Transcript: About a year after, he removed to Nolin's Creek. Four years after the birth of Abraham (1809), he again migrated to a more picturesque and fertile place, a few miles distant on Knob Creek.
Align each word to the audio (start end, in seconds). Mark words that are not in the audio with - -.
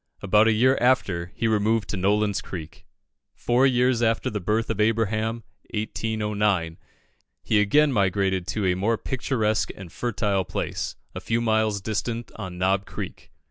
About 0.23 0.47
a 0.47 0.51
year 0.51 0.79
after, 0.81 1.31
he 1.35 1.47
removed 1.47 1.87
to 1.89 1.95
Nolin's 1.95 2.41
Creek. 2.41 2.85
Four 3.35 3.67
years 3.67 4.01
after 4.01 4.31
the 4.31 4.39
birth 4.39 4.71
of 4.71 4.79
Abraham 4.81 5.43
(1809), 5.75 6.79
he 7.43 7.61
again 7.61 7.93
migrated 7.93 8.47
to 8.47 8.65
a 8.65 8.73
more 8.75 8.97
picturesque 8.97 9.69
and 9.77 9.91
fertile 9.93 10.43
place, 10.43 10.95
a 11.13 11.21
few 11.21 11.39
miles 11.39 11.81
distant 11.81 12.31
on 12.35 12.57
Knob 12.57 12.87
Creek. 12.87 13.29